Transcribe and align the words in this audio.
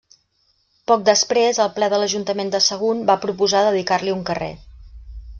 Poc 0.91 1.01
després 1.09 1.59
el 1.65 1.69
ple 1.75 1.89
de 1.93 1.99
l'ajuntament 2.03 2.49
de 2.55 2.61
Sagunt 2.67 3.03
va 3.09 3.17
proposar 3.27 3.61
dedicar-li 3.67 4.15
un 4.15 4.25
carrer. 4.31 4.49